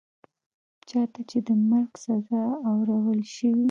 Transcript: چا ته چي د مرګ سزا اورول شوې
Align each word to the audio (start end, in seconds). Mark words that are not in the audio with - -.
چا 0.87 1.01
ته 1.13 1.21
چي 1.29 1.37
د 1.47 1.49
مرګ 1.69 1.91
سزا 2.03 2.43
اورول 2.69 3.21
شوې 3.33 3.51